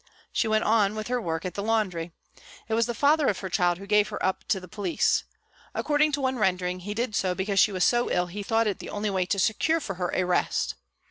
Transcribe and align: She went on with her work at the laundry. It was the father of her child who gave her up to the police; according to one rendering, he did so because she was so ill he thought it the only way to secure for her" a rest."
She 0.31 0.47
went 0.47 0.63
on 0.63 0.95
with 0.95 1.09
her 1.09 1.21
work 1.21 1.45
at 1.45 1.53
the 1.53 1.61
laundry. 1.61 2.11
It 2.67 2.73
was 2.73 2.87
the 2.87 2.95
father 2.95 3.27
of 3.27 3.37
her 3.41 3.49
child 3.49 3.77
who 3.77 3.85
gave 3.85 4.07
her 4.09 4.25
up 4.25 4.43
to 4.47 4.59
the 4.59 4.67
police; 4.67 5.25
according 5.75 6.11
to 6.13 6.21
one 6.21 6.39
rendering, 6.39 6.79
he 6.79 6.95
did 6.95 7.13
so 7.13 7.35
because 7.35 7.59
she 7.59 7.71
was 7.71 7.83
so 7.83 8.09
ill 8.09 8.25
he 8.25 8.41
thought 8.41 8.65
it 8.65 8.79
the 8.79 8.89
only 8.89 9.11
way 9.11 9.27
to 9.27 9.37
secure 9.37 9.79
for 9.79 9.93
her" 10.01 10.09
a 10.15 10.23
rest." 10.23 10.73